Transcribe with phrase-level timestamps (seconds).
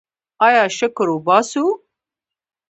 [0.45, 1.63] آیا شکر وباسو؟